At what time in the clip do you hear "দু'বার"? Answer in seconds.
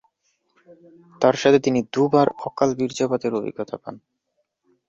1.93-2.27